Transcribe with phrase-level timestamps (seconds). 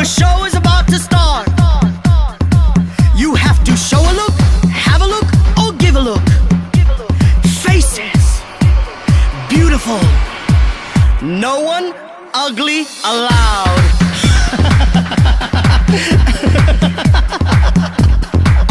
[0.00, 1.46] The show is about to start.
[3.14, 4.32] You have to show a look,
[4.72, 5.26] have a look,
[5.60, 6.22] or give a look.
[7.60, 8.40] Faces.
[9.50, 10.00] Beautiful.
[11.20, 11.92] No one
[12.32, 13.84] ugly allowed.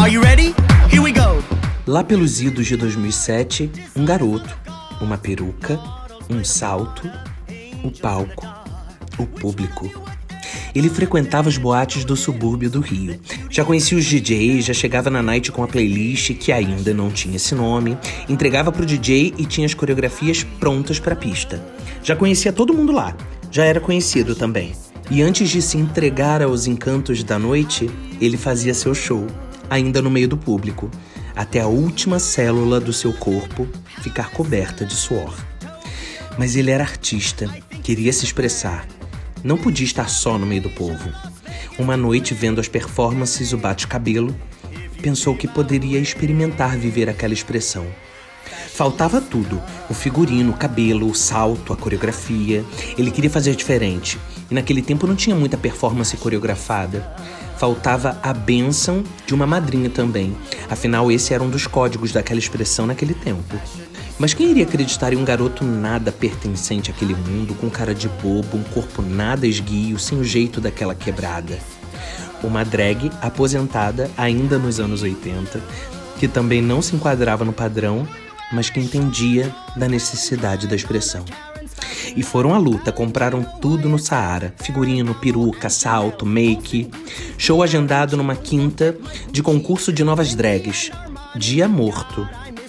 [0.00, 0.52] Are you ready?
[0.88, 1.44] Here we go.
[1.86, 4.58] Lá pelos idos de 2007, um garoto,
[5.00, 5.78] uma peruca,
[6.28, 7.08] um salto,
[7.84, 8.48] o palco,
[9.16, 10.09] o público.
[10.74, 13.18] Ele frequentava as boates do subúrbio do Rio.
[13.48, 17.36] Já conhecia os DJs, já chegava na night com a playlist que ainda não tinha
[17.36, 17.96] esse nome,
[18.28, 21.64] entregava pro DJ e tinha as coreografias prontas pra pista.
[22.02, 23.16] Já conhecia todo mundo lá,
[23.50, 24.72] já era conhecido também.
[25.10, 29.26] E antes de se entregar aos encantos da noite, ele fazia seu show,
[29.68, 30.88] ainda no meio do público,
[31.34, 33.66] até a última célula do seu corpo
[34.02, 35.34] ficar coberta de suor.
[36.38, 37.48] Mas ele era artista,
[37.82, 38.86] queria se expressar.
[39.42, 41.10] Não podia estar só no meio do povo.
[41.78, 44.36] Uma noite, vendo as performances, o bate-cabelo,
[45.00, 47.86] pensou que poderia experimentar viver aquela expressão.
[48.74, 52.64] Faltava tudo: o figurino, o cabelo, o salto, a coreografia.
[52.98, 54.18] Ele queria fazer diferente.
[54.50, 57.14] E naquele tempo não tinha muita performance coreografada.
[57.56, 60.34] Faltava a bênção de uma madrinha também.
[60.68, 63.60] Afinal, esse era um dos códigos daquela expressão naquele tempo.
[64.20, 68.58] Mas quem iria acreditar em um garoto nada pertencente àquele mundo, com cara de bobo,
[68.58, 71.58] um corpo nada esguio, sem o jeito daquela quebrada?
[72.42, 75.62] Uma drag aposentada ainda nos anos 80,
[76.18, 78.06] que também não se enquadrava no padrão,
[78.52, 81.24] mas que entendia da necessidade da expressão.
[82.14, 86.90] E foram à luta, compraram tudo no Saara: figurino, peruca, salto, make.
[87.38, 88.94] Show agendado numa quinta
[89.32, 90.90] de concurso de novas drags.
[91.36, 92.28] Dia morto.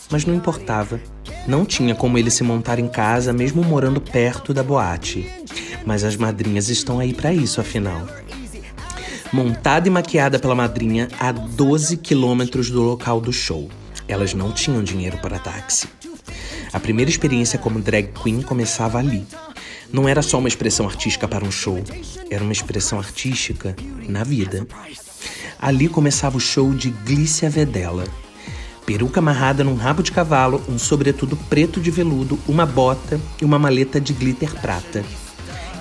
[0.09, 0.97] Mas não importava.
[1.47, 5.27] Não tinha como ele se montar em casa, mesmo morando perto da boate.
[5.85, 8.05] Mas as madrinhas estão aí para isso, afinal.
[9.33, 13.69] Montada e maquiada pela madrinha a 12 quilômetros do local do show.
[14.07, 15.87] Elas não tinham dinheiro para táxi.
[16.73, 19.25] A primeira experiência como drag queen começava ali.
[19.91, 21.77] Não era só uma expressão artística para um show,
[22.29, 23.75] era uma expressão artística
[24.07, 24.65] na vida.
[25.59, 28.05] Ali começava o show de Glícia Vedela.
[28.91, 33.57] Peruca amarrada num rabo de cavalo, um sobretudo preto de veludo, uma bota e uma
[33.57, 35.01] maleta de glitter prata.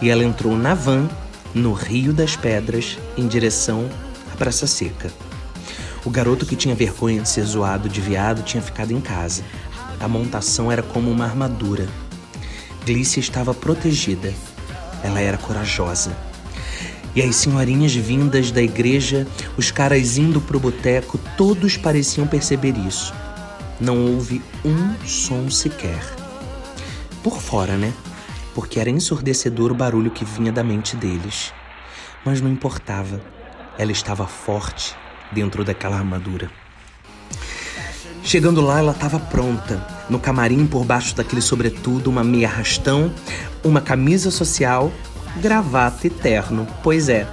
[0.00, 1.08] E ela entrou na van,
[1.52, 3.90] no Rio das Pedras, em direção
[4.32, 5.10] à Praça Seca.
[6.04, 9.42] O garoto que tinha vergonha de ser zoado de viado tinha ficado em casa.
[9.98, 11.88] A montação era como uma armadura.
[12.86, 14.32] Glícia estava protegida.
[15.02, 16.16] Ela era corajosa.
[17.14, 19.26] E as senhorinhas vindas da igreja,
[19.56, 23.12] os caras indo pro boteco, todos pareciam perceber isso.
[23.80, 26.04] Não houve um som sequer.
[27.22, 27.92] Por fora, né?
[28.54, 31.52] Porque era ensurdecedor o barulho que vinha da mente deles.
[32.24, 33.20] Mas não importava.
[33.78, 34.94] Ela estava forte
[35.32, 36.50] dentro daquela armadura.
[38.22, 39.84] Chegando lá, ela estava pronta.
[40.08, 43.12] No camarim, por baixo daquele sobretudo, uma meia rastão,
[43.64, 44.92] uma camisa social,
[45.36, 46.66] gravata e terno.
[46.82, 47.26] Pois é,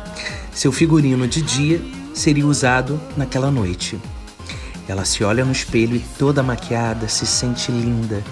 [0.51, 1.81] seu figurino de dia
[2.13, 3.99] seria usado naquela noite.
[4.87, 8.23] Ela se olha no espelho e toda maquiada se sente linda.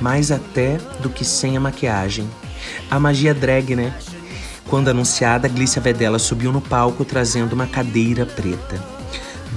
[0.00, 2.28] Mais até do que sem a maquiagem.
[2.90, 3.94] A magia drag, né?
[4.68, 8.82] Quando anunciada, Glícia Vedela subiu no palco trazendo uma cadeira preta.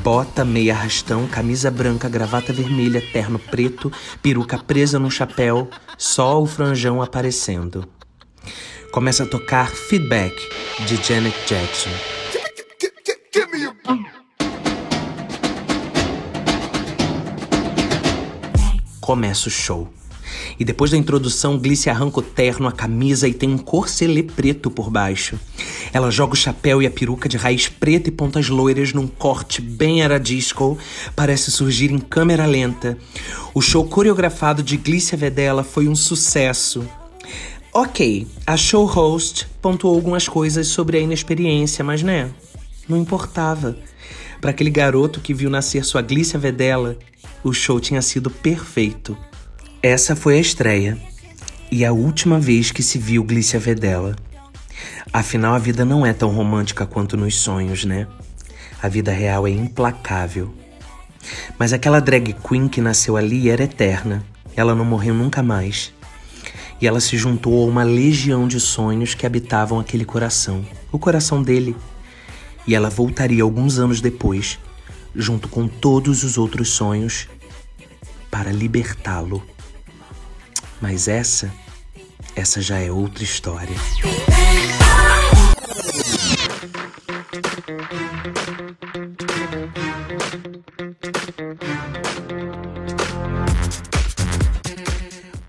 [0.03, 6.45] Bota, meia rastão, camisa branca, gravata vermelha, terno preto, peruca presa no chapéu, só o
[6.45, 7.87] franjão aparecendo.
[8.91, 10.35] Começa a tocar Feedback,
[10.87, 11.91] de Janet Jackson.
[18.99, 19.87] Começa o show.
[20.59, 24.71] E depois da introdução, Glice arranca o terno, a camisa e tem um corcelê preto
[24.71, 25.39] por baixo.
[25.93, 29.61] Ela joga o chapéu e a peruca de raiz preta e pontas loiras num corte
[29.61, 30.77] bem era disco,
[31.15, 32.97] parece surgir em câmera lenta.
[33.53, 36.83] O show coreografado de Glícia Vedela foi um sucesso.
[37.81, 42.29] Ok, a show host pontuou algumas coisas sobre a inexperiência, mas né,
[42.89, 43.77] não importava.
[44.41, 46.97] Para aquele garoto que viu nascer sua Glícia Vedela,
[47.41, 49.17] o show tinha sido perfeito.
[49.81, 50.97] Essa foi a estreia
[51.71, 54.13] e a última vez que se viu Glícia Vedela.
[55.13, 58.07] Afinal, a vida não é tão romântica quanto nos sonhos, né?
[58.83, 60.53] A vida real é implacável.
[61.57, 64.21] Mas aquela drag queen que nasceu ali era eterna.
[64.53, 65.93] Ela não morreu nunca mais.
[66.81, 71.43] E ela se juntou a uma legião de sonhos que habitavam aquele coração, o coração
[71.43, 71.75] dele.
[72.65, 74.59] E ela voltaria alguns anos depois,
[75.13, 77.27] junto com todos os outros sonhos,
[78.31, 79.43] para libertá-lo.
[80.81, 81.51] Mas essa,
[82.35, 83.75] essa já é outra história.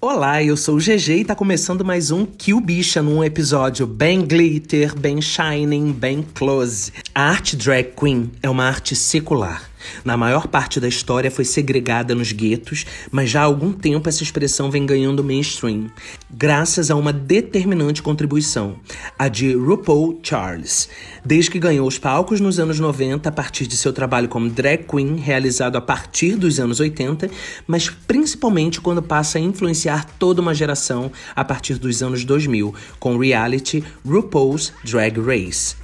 [0.03, 4.23] Olá, eu sou o GG e tá começando mais um Kill Bicha num episódio bem
[4.23, 6.91] glitter, bem shining, bem close.
[7.13, 9.69] A arte drag queen é uma arte secular.
[10.05, 14.23] Na maior parte da história foi segregada nos guetos, mas já há algum tempo essa
[14.23, 15.91] expressão vem ganhando mainstream,
[16.31, 18.77] graças a uma determinante contribuição,
[19.19, 20.89] a de RuPaul Charles.
[21.25, 24.85] Desde que ganhou os palcos nos anos 90 a partir de seu trabalho como drag
[24.85, 27.29] queen, realizado a partir dos anos 80,
[27.67, 33.19] mas principalmente quando passa a influenciar toda uma geração a partir dos anos 2000, com
[33.19, 35.80] reality RuPaul's Drag Race.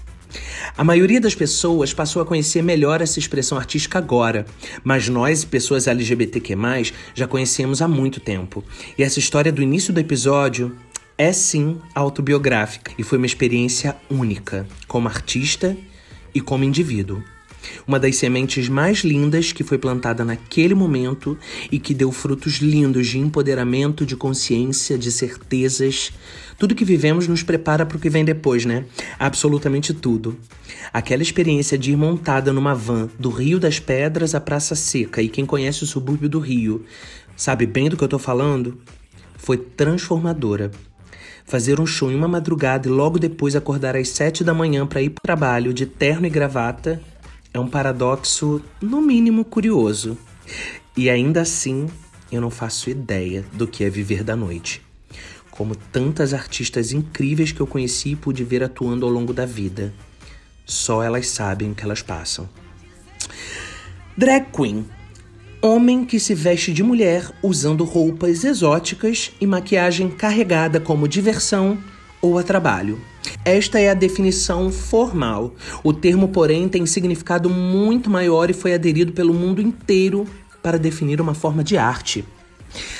[0.76, 4.46] A maioria das pessoas passou a conhecer melhor essa expressão artística agora,
[4.84, 6.56] mas nós, pessoas LGBTQ+,
[7.14, 8.64] já conhecemos há muito tempo.
[8.98, 10.76] E essa história do início do episódio
[11.18, 15.76] é sim autobiográfica e foi uma experiência única, como artista
[16.34, 17.22] e como indivíduo.
[17.86, 21.36] Uma das sementes mais lindas que foi plantada naquele momento
[21.70, 26.12] e que deu frutos lindos de empoderamento, de consciência, de certezas.
[26.58, 28.84] Tudo que vivemos nos prepara para o que vem depois, né?
[29.18, 30.36] Absolutamente tudo.
[30.92, 35.28] Aquela experiência de ir montada numa van do Rio das Pedras à Praça Seca, e
[35.28, 36.84] quem conhece o subúrbio do Rio
[37.36, 38.78] sabe bem do que eu tô falando,
[39.36, 40.70] foi transformadora
[41.46, 45.00] fazer um show em uma madrugada e logo depois acordar às sete da manhã para
[45.00, 47.00] ir para o trabalho de terno e gravata
[47.56, 50.18] é um paradoxo, no mínimo, curioso.
[50.96, 51.86] E ainda assim,
[52.30, 54.82] eu não faço ideia do que é viver da noite.
[55.50, 59.94] Como tantas artistas incríveis que eu conheci e pude ver atuando ao longo da vida.
[60.66, 62.48] Só elas sabem o que elas passam.
[64.16, 64.86] Drag Queen.
[65.62, 71.78] Homem que se veste de mulher usando roupas exóticas e maquiagem carregada como diversão
[72.20, 73.00] ou a trabalho.
[73.44, 75.54] Esta é a definição formal.
[75.82, 80.26] O termo, porém, tem significado muito maior e foi aderido pelo mundo inteiro
[80.62, 82.24] para definir uma forma de arte.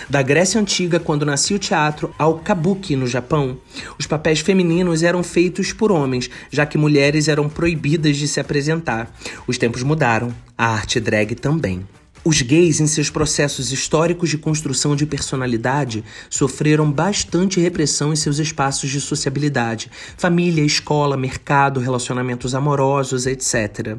[0.09, 3.59] Da Grécia Antiga, quando nascia o teatro, ao kabuki no Japão,
[3.99, 9.11] os papéis femininos eram feitos por homens, já que mulheres eram proibidas de se apresentar.
[9.47, 11.85] Os tempos mudaram, a arte drag também.
[12.29, 18.41] Os gays, em seus processos históricos de construção de personalidade, sofreram bastante repressão em seus
[18.41, 19.89] espaços de sociabilidade,
[20.19, 23.97] família, escola, mercado, relacionamentos amorosos, etc.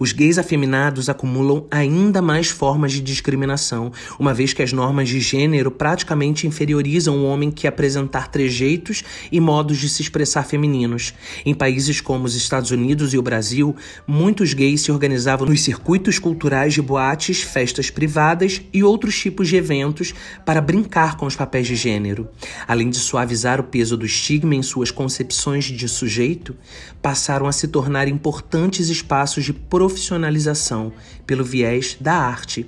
[0.00, 5.20] Os gays afeminados acumulam ainda mais formas de discriminação, uma vez que as normas de
[5.20, 11.12] gênero praticamente inferiorizam o homem que apresentar trejeitos e modos de se expressar femininos.
[11.44, 13.76] Em países como os Estados Unidos e o Brasil,
[14.06, 19.48] muitos gays se organizavam nos circuitos culturais de boates, festas festas privadas e outros tipos
[19.48, 20.14] de eventos
[20.44, 22.28] para brincar com os papéis de gênero.
[22.66, 26.54] Além de suavizar o peso do estigma em suas concepções de sujeito,
[27.02, 30.92] passaram a se tornar importantes espaços de profissionalização
[31.26, 32.64] pelo viés da arte.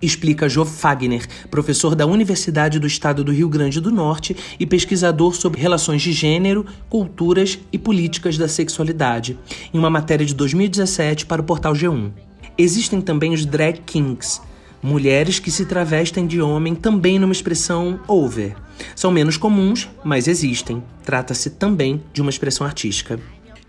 [0.00, 5.34] Explica Jo Fagner, professor da Universidade do Estado do Rio Grande do Norte e pesquisador
[5.34, 9.36] sobre relações de gênero, culturas e políticas da sexualidade,
[9.74, 12.25] em uma matéria de 2017 para o portal G1.
[12.58, 14.40] Existem também os drag kings,
[14.82, 18.56] mulheres que se travestem de homem também numa expressão over.
[18.94, 20.82] São menos comuns, mas existem.
[21.04, 23.20] Trata-se também de uma expressão artística.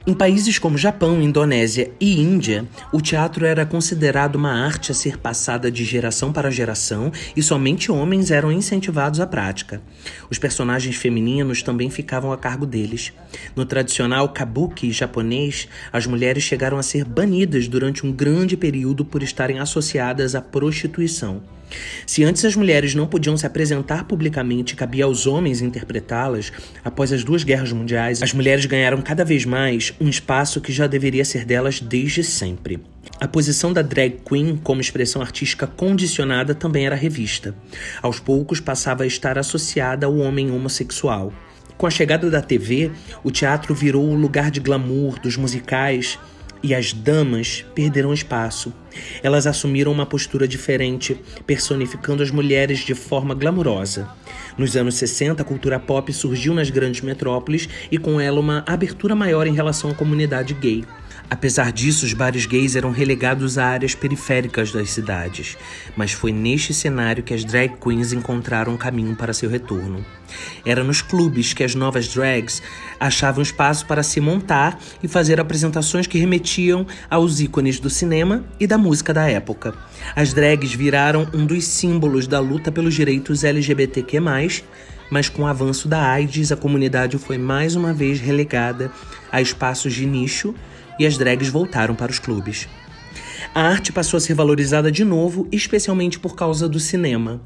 [0.09, 5.17] Em países como Japão, Indonésia e Índia, o teatro era considerado uma arte a ser
[5.17, 9.81] passada de geração para geração e somente homens eram incentivados à prática.
[10.29, 13.11] Os personagens femininos também ficavam a cargo deles.
[13.53, 19.21] No tradicional kabuki japonês, as mulheres chegaram a ser banidas durante um grande período por
[19.21, 21.43] estarem associadas à prostituição.
[22.05, 26.51] Se antes as mulheres não podiam se apresentar publicamente e cabia aos homens interpretá-las,
[26.83, 30.87] após as duas guerras mundiais, as mulheres ganharam cada vez mais um espaço que já
[30.87, 32.79] deveria ser delas desde sempre.
[33.19, 37.55] A posição da drag queen como expressão artística condicionada também era revista.
[38.01, 41.33] Aos poucos passava a estar associada ao homem homossexual.
[41.77, 42.91] Com a chegada da TV,
[43.23, 46.17] o teatro virou o lugar de glamour dos musicais
[46.63, 48.73] e as damas perderam espaço.
[49.21, 54.09] Elas assumiram uma postura diferente, personificando as mulheres de forma glamurosa.
[54.57, 59.15] Nos anos 60, a cultura pop surgiu nas grandes metrópoles e com ela uma abertura
[59.15, 60.83] maior em relação à comunidade gay.
[61.29, 65.57] Apesar disso, os bares gays eram relegados a áreas periféricas das cidades,
[65.95, 70.05] mas foi neste cenário que as drag queens encontraram um caminho para seu retorno.
[70.65, 72.61] Era nos clubes que as novas drags
[72.97, 78.65] achavam espaço para se montar e fazer apresentações que remetiam aos ícones do cinema e
[78.65, 79.73] da música da época.
[80.15, 84.21] As drags viraram um dos símbolos da luta pelos direitos LGBTQ+,
[85.09, 88.91] mas com o avanço da AIDS, a comunidade foi mais uma vez relegada
[89.29, 90.55] a espaços de nicho
[90.99, 92.67] e as drags voltaram para os clubes.
[93.53, 97.41] A arte passou a ser valorizada de novo, especialmente por causa do cinema.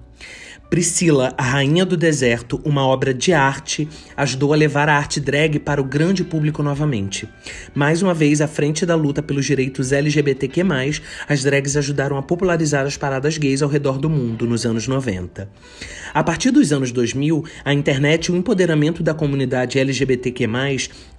[0.72, 5.60] Priscila, a Rainha do Deserto, uma obra de arte, ajudou a levar a arte drag
[5.60, 7.28] para o grande público novamente.
[7.76, 10.62] Mais uma vez, à frente da luta pelos direitos LGBTQ,
[11.28, 15.50] as drags ajudaram a popularizar as paradas gays ao redor do mundo nos anos 90.
[16.14, 20.48] A partir dos anos 2000, a internet e o empoderamento da comunidade LGBTQ,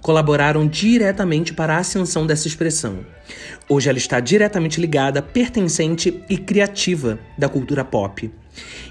[0.03, 2.99] colaboraram diretamente para a ascensão dessa expressão.
[3.67, 8.29] Hoje ela está diretamente ligada, pertencente e criativa da cultura pop.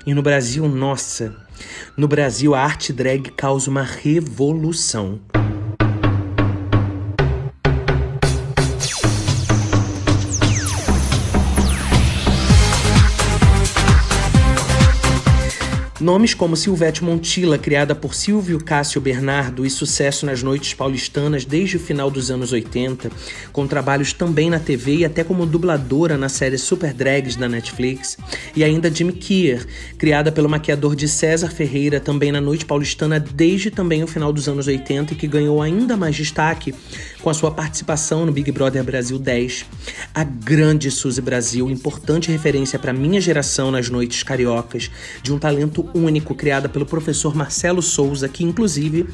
[0.07, 1.37] E no Brasil, nossa,
[1.97, 5.21] no Brasil a arte drag causa uma revolução.
[16.03, 21.77] Nomes como Silvete Montilla, criada por Silvio Cássio Bernardo e sucesso nas noites paulistanas desde
[21.77, 23.09] o final dos anos 80,
[23.53, 28.19] com trabalhos também na TV e até como dubladora na série Super Drags da Netflix,
[28.57, 29.65] e ainda Jimmy Kier,
[29.97, 34.49] criada pelo maquiador de César Ferreira também na noite paulistana desde também o final dos
[34.49, 36.75] anos 80 e que ganhou ainda mais destaque
[37.23, 39.67] com a sua participação no Big Brother Brasil 10.
[40.13, 44.91] A grande Suzy Brasil, importante referência para minha geração nas noites cariocas,
[45.23, 49.07] de um talento único criada pelo professor Marcelo Souza, que inclusive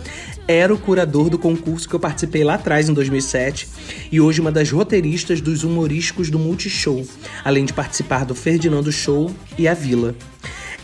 [0.46, 3.68] era o curador do concurso que eu participei lá atrás em 2007
[4.10, 7.06] e hoje uma das roteiristas dos humorísticos do Multishow,
[7.44, 10.14] além de participar do Ferdinando Show e a Vila.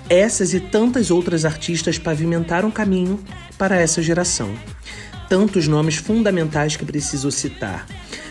[0.09, 3.19] Essas e tantas outras artistas pavimentaram caminho
[3.57, 4.55] para essa geração.
[5.29, 7.87] Tantos nomes fundamentais que preciso citar.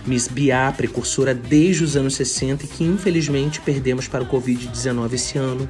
[0.06, 5.38] Miss Bia, precursora desde os anos 60 e que infelizmente perdemos para o Covid-19 esse
[5.38, 5.70] ano.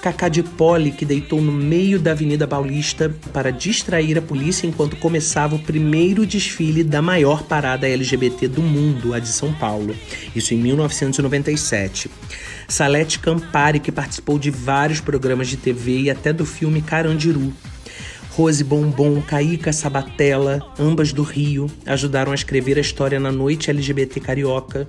[0.00, 4.96] Cacá de Poli, que deitou no meio da Avenida Paulista para distrair a polícia enquanto
[4.96, 9.94] começava o primeiro desfile da maior parada LGBT do mundo, a de São Paulo.
[10.36, 12.10] Isso em 1997.
[12.68, 17.52] Salete Campari, que participou de vários programas de TV e até do filme Carandiru.
[18.36, 24.18] Rose Bombom, Caíca Sabatella, ambas do Rio, ajudaram a escrever a história na noite LGBT
[24.18, 24.88] carioca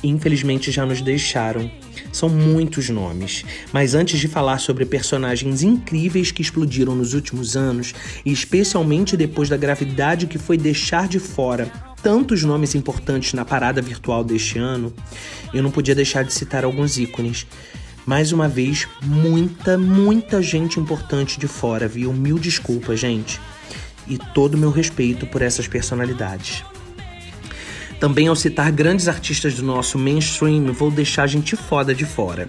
[0.00, 1.68] e infelizmente já nos deixaram.
[2.12, 7.92] São muitos nomes, mas antes de falar sobre personagens incríveis que explodiram nos últimos anos,
[8.24, 13.82] e especialmente depois da gravidade que foi deixar de fora tantos nomes importantes na parada
[13.82, 14.92] virtual deste ano,
[15.52, 17.44] eu não podia deixar de citar alguns ícones.
[18.06, 22.12] Mais uma vez, muita, muita gente importante de fora, viu?
[22.12, 23.40] Mil desculpas, gente.
[24.06, 26.62] E todo o meu respeito por essas personalidades.
[27.98, 32.48] Também ao citar grandes artistas do nosso mainstream, vou deixar gente foda de fora.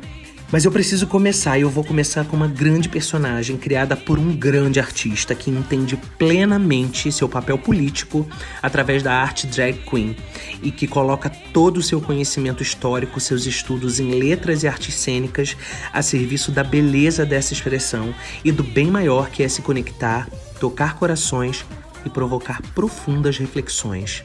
[0.52, 4.36] Mas eu preciso começar e eu vou começar com uma grande personagem criada por um
[4.36, 8.28] grande artista que entende plenamente seu papel político
[8.62, 10.16] através da arte drag queen
[10.62, 15.58] e que coloca todo o seu conhecimento histórico, seus estudos em letras e artes cênicas
[15.92, 20.96] a serviço da beleza dessa expressão e do bem maior que é se conectar, tocar
[20.96, 21.66] corações
[22.06, 24.24] e provocar profundas reflexões.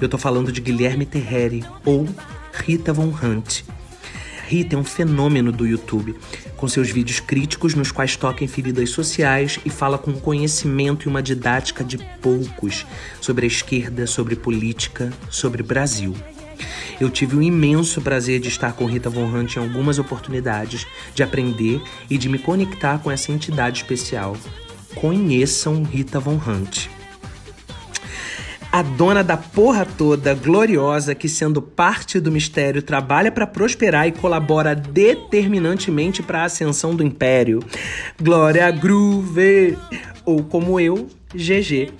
[0.00, 2.08] Eu tô falando de Guilherme Terreri ou
[2.52, 3.64] Rita Von Hunt
[4.50, 6.16] Rita é um fenômeno do YouTube,
[6.56, 11.08] com seus vídeos críticos nos quais toca em feridas sociais e fala com conhecimento e
[11.08, 12.84] uma didática de poucos
[13.20, 16.16] sobre a esquerda, sobre política, sobre Brasil.
[17.00, 21.22] Eu tive o imenso prazer de estar com Rita Von Hunt em algumas oportunidades, de
[21.22, 21.80] aprender
[22.10, 24.36] e de me conectar com essa entidade especial.
[24.96, 26.88] Conheçam Rita Von Hunt
[28.72, 34.12] a dona da porra toda, gloriosa, que sendo parte do mistério trabalha para prosperar e
[34.12, 37.62] colabora determinantemente para a ascensão do império.
[38.20, 39.76] Glória Groove!
[40.24, 41.92] Ou como eu, GG.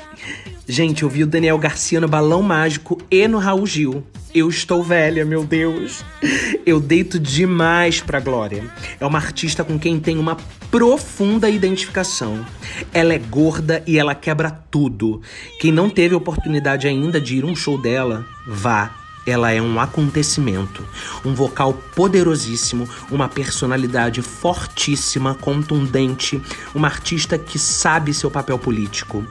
[0.68, 4.04] Gente, eu vi o Daniel Garcia no Balão Mágico e no Raul Gil.
[4.32, 6.04] Eu estou velha, meu Deus.
[6.64, 8.72] Eu deito demais pra Glória.
[9.00, 10.36] É uma artista com quem tenho uma
[10.70, 12.46] profunda identificação.
[12.92, 15.20] Ela é gorda e ela quebra tudo.
[15.60, 18.94] Quem não teve oportunidade ainda de ir um show dela, vá.
[19.26, 20.82] Ela é um acontecimento,
[21.24, 26.40] um vocal poderosíssimo, uma personalidade fortíssima, contundente,
[26.74, 29.24] uma artista que sabe seu papel político.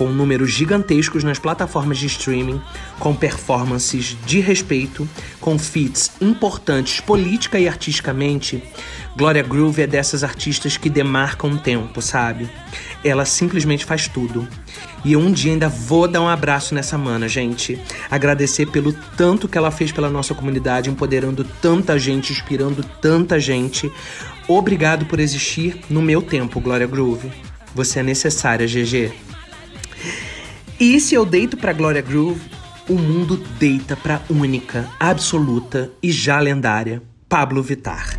[0.00, 2.58] Com números gigantescos nas plataformas de streaming,
[2.98, 5.06] com performances de respeito,
[5.38, 8.64] com feats importantes política e artisticamente,
[9.14, 12.48] Gloria Groove é dessas artistas que demarcam o tempo, sabe?
[13.04, 14.48] Ela simplesmente faz tudo.
[15.04, 17.78] E um dia ainda vou dar um abraço nessa mana, gente.
[18.10, 23.92] Agradecer pelo tanto que ela fez pela nossa comunidade, empoderando tanta gente, inspirando tanta gente.
[24.48, 27.30] Obrigado por existir no meu tempo, Glória Groove.
[27.74, 29.29] Você é necessária, GG.
[30.80, 32.40] E se eu deito pra Glória Groove,
[32.88, 38.18] o mundo deita pra única, absoluta e já lendária Pablo Vittar.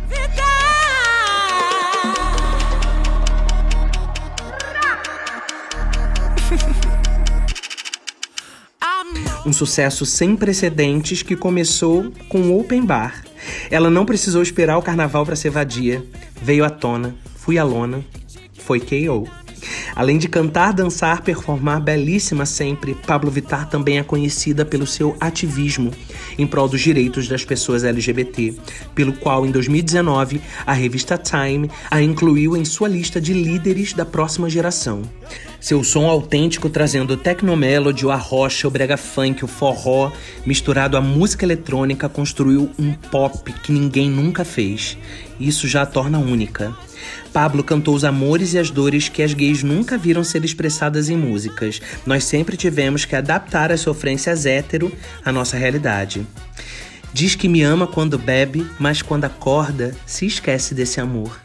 [9.44, 13.24] Um sucesso sem precedentes que começou com open bar.
[13.72, 16.06] Ela não precisou esperar o carnaval para ser vadia.
[16.40, 18.04] Veio à tona, fui à lona,
[18.60, 19.41] foi KO.
[19.94, 25.90] Além de cantar, dançar, performar belíssima sempre, Pablo Vittar também é conhecida pelo seu ativismo
[26.38, 28.54] em prol dos direitos das pessoas LGBT,
[28.94, 34.04] pelo qual em 2019 a revista Time a incluiu em sua lista de líderes da
[34.04, 35.02] próxima geração.
[35.60, 40.10] Seu som autêntico trazendo o technomelody, o arrocha, o brega funk, o forró,
[40.44, 44.98] misturado à música eletrônica, construiu um pop que ninguém nunca fez.
[45.38, 46.74] Isso já a torna única.
[47.32, 51.16] Pablo cantou os amores e as dores que as gays nunca viram ser expressadas em
[51.16, 51.80] músicas.
[52.06, 54.92] Nós sempre tivemos que adaptar as sofrências hétero
[55.24, 56.26] à nossa realidade.
[57.12, 61.40] Diz que me ama quando bebe, mas quando acorda, se esquece desse amor.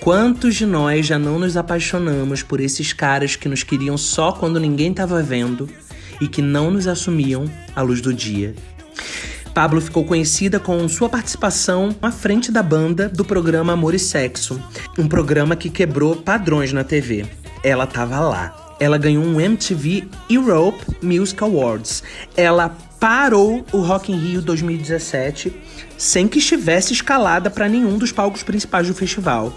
[0.00, 4.58] Quantos de nós já não nos apaixonamos por esses caras que nos queriam só quando
[4.58, 5.68] ninguém estava vendo
[6.20, 7.44] e que não nos assumiam
[7.76, 8.54] à luz do dia?
[9.54, 14.62] Pablo ficou conhecida com sua participação à frente da banda do programa Amor e Sexo,
[14.96, 17.26] um programa que quebrou padrões na TV.
[17.62, 18.76] Ela estava lá.
[18.78, 22.02] Ela ganhou um MTV Europe Music Awards.
[22.36, 25.54] Ela parou o Rock in Rio 2017
[25.98, 29.52] sem que estivesse escalada para nenhum dos palcos principais do festival.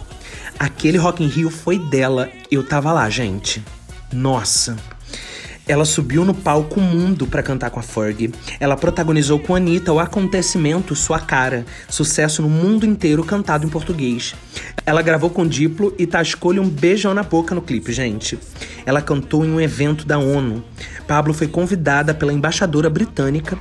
[0.60, 2.30] Aquele Rock in Rio foi dela.
[2.52, 3.64] Eu tava lá, gente.
[4.12, 4.76] Nossa.
[5.66, 8.34] Ela subiu no palco mundo para cantar com a Fergie.
[8.60, 14.36] Ela protagonizou com Anitta o acontecimento Sua Cara, sucesso no mundo inteiro cantado em português.
[14.86, 18.38] Ela gravou com Diplo e tascou-lhe um beijão na boca no clipe, gente.
[18.86, 20.62] Ela cantou em um evento da ONU.
[21.08, 23.58] Pablo foi convidada pela embaixadora britânica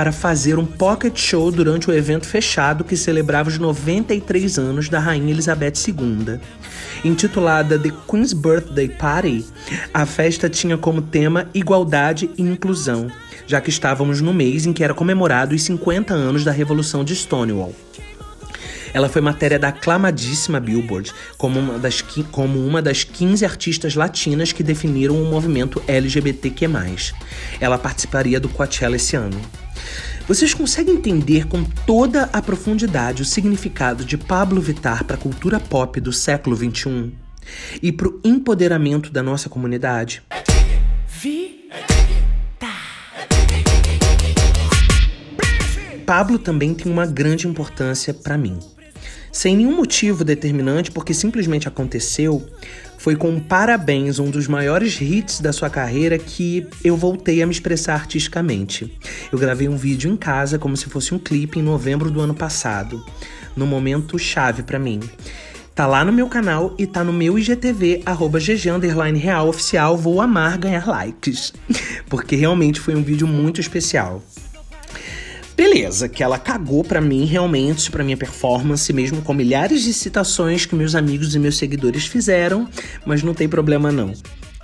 [0.00, 4.98] para fazer um pocket show durante o evento fechado que celebrava os 93 anos da
[4.98, 6.40] Rainha Elizabeth II.
[7.04, 9.44] Intitulada The Queen's Birthday Party,
[9.92, 13.08] a festa tinha como tema igualdade e inclusão,
[13.46, 17.14] já que estávamos no mês em que era comemorado os 50 anos da Revolução de
[17.14, 17.74] Stonewall.
[18.92, 24.52] Ela foi matéria da aclamadíssima Billboard como uma, das, como uma das 15 artistas latinas
[24.52, 26.68] que definiram o movimento LGBTQ+.
[27.60, 29.40] Ela participaria do Coachella esse ano.
[30.26, 35.58] Vocês conseguem entender com toda a profundidade o significado de Pablo Vittar para a cultura
[35.58, 37.12] pop do século XXI
[37.82, 40.22] e para o empoderamento da nossa comunidade?
[46.06, 48.58] Pablo também tem uma grande importância para mim.
[49.32, 52.44] Sem nenhum motivo determinante, porque simplesmente aconteceu,
[52.98, 57.52] foi com Parabéns, um dos maiores hits da sua carreira, que eu voltei a me
[57.52, 58.92] expressar artisticamente.
[59.32, 62.34] Eu gravei um vídeo em casa como se fosse um clipe em novembro do ano
[62.34, 63.02] passado,
[63.56, 65.00] no momento chave para mim.
[65.74, 69.96] Tá lá no meu canal e tá no meu IGTV, arroba Real Oficial.
[69.96, 71.54] Vou amar ganhar likes,
[72.10, 74.22] porque realmente foi um vídeo muito especial.
[75.60, 80.64] Beleza, que ela cagou para mim realmente, para minha performance, mesmo com milhares de citações
[80.64, 82.66] que meus amigos e meus seguidores fizeram,
[83.04, 84.14] mas não tem problema não.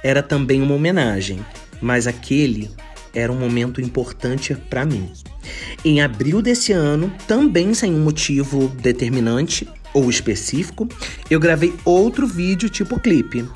[0.03, 1.39] Era também uma homenagem,
[1.83, 2.71] mas aquele
[3.13, 5.13] era um momento importante para mim.
[5.85, 10.89] Em abril desse ano, também sem um motivo determinante ou específico,
[11.29, 13.47] eu gravei outro vídeo tipo clipe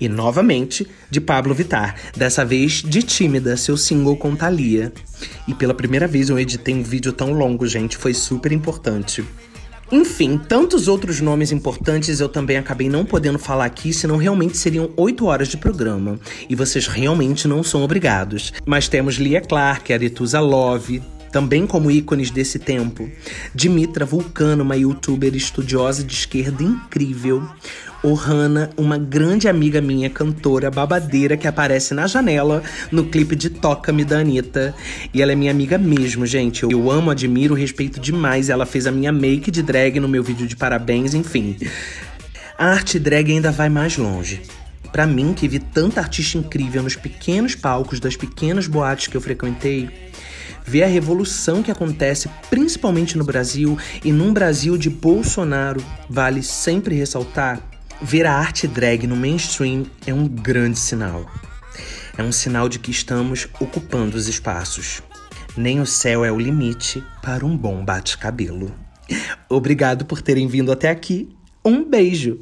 [0.00, 4.92] e novamente de Pablo Vittar, dessa vez de Tímida, seu single com Thalia.
[5.46, 9.24] E pela primeira vez eu editei um vídeo tão longo, gente, foi super importante.
[9.92, 14.90] Enfim, tantos outros nomes importantes eu também acabei não podendo falar aqui, senão realmente seriam
[14.96, 16.18] 8 horas de programa.
[16.48, 18.52] E vocês realmente não são obrigados.
[18.64, 23.10] Mas temos Lia Clark, Aretusa Love, também como ícones desse tempo.
[23.52, 27.42] Dimitra Vulcano, uma youtuber estudiosa de esquerda incrível.
[28.02, 34.04] Ohana, uma grande amiga minha, cantora, babadeira, que aparece na janela no clipe de Toca-me
[34.06, 34.74] da Anitta.
[35.12, 36.62] E ela é minha amiga mesmo, gente.
[36.62, 38.48] Eu amo, admiro, respeito demais.
[38.48, 41.56] Ela fez a minha make de drag no meu vídeo de parabéns, enfim.
[42.56, 44.40] A arte drag ainda vai mais longe.
[44.90, 49.20] Para mim, que vi tanta artista incrível nos pequenos palcos das pequenas boates que eu
[49.20, 49.88] frequentei,
[50.64, 56.94] ver a revolução que acontece principalmente no Brasil e num Brasil de Bolsonaro, vale sempre
[56.94, 57.69] ressaltar
[58.02, 61.30] Ver a arte drag no mainstream é um grande sinal.
[62.16, 65.02] É um sinal de que estamos ocupando os espaços.
[65.54, 68.74] Nem o céu é o limite para um bom bate-cabelo.
[69.50, 71.28] Obrigado por terem vindo até aqui.
[71.62, 72.38] Um beijo!